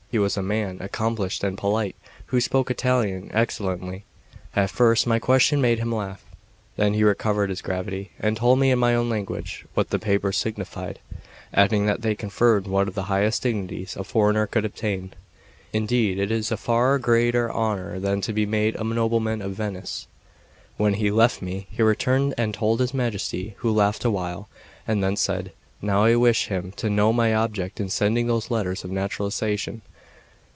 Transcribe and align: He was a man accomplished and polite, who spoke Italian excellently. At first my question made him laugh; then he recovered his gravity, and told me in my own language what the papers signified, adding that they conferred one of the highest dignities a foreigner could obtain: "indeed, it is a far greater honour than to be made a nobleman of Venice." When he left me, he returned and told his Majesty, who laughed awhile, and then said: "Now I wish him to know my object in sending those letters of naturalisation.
He 0.11 0.19
was 0.19 0.35
a 0.35 0.43
man 0.43 0.79
accomplished 0.81 1.41
and 1.41 1.57
polite, 1.57 1.95
who 2.25 2.41
spoke 2.41 2.69
Italian 2.69 3.31
excellently. 3.33 4.03
At 4.53 4.69
first 4.69 5.07
my 5.07 5.19
question 5.19 5.61
made 5.61 5.79
him 5.79 5.89
laugh; 5.93 6.21
then 6.75 6.93
he 6.95 7.03
recovered 7.05 7.49
his 7.49 7.61
gravity, 7.61 8.11
and 8.19 8.35
told 8.35 8.59
me 8.59 8.71
in 8.71 8.79
my 8.79 8.93
own 8.93 9.07
language 9.09 9.63
what 9.73 9.89
the 9.89 9.99
papers 9.99 10.35
signified, 10.35 10.99
adding 11.53 11.85
that 11.85 12.01
they 12.01 12.13
conferred 12.13 12.67
one 12.67 12.89
of 12.89 12.93
the 12.93 13.03
highest 13.07 13.43
dignities 13.43 13.95
a 13.95 14.03
foreigner 14.03 14.45
could 14.47 14.65
obtain: 14.65 15.13
"indeed, 15.71 16.19
it 16.19 16.29
is 16.29 16.51
a 16.51 16.57
far 16.57 16.99
greater 16.99 17.49
honour 17.49 17.97
than 17.97 18.19
to 18.19 18.33
be 18.33 18.45
made 18.45 18.75
a 18.75 18.83
nobleman 18.83 19.41
of 19.41 19.53
Venice." 19.53 20.07
When 20.75 20.95
he 20.95 21.09
left 21.09 21.41
me, 21.41 21.67
he 21.71 21.83
returned 21.83 22.33
and 22.37 22.53
told 22.53 22.81
his 22.81 22.93
Majesty, 22.93 23.53
who 23.59 23.71
laughed 23.71 24.03
awhile, 24.03 24.49
and 24.85 25.01
then 25.01 25.15
said: 25.15 25.53
"Now 25.81 26.03
I 26.03 26.17
wish 26.17 26.47
him 26.47 26.73
to 26.75 26.89
know 26.89 27.13
my 27.13 27.33
object 27.33 27.79
in 27.79 27.87
sending 27.87 28.27
those 28.27 28.51
letters 28.51 28.83
of 28.83 28.91
naturalisation. 28.91 29.83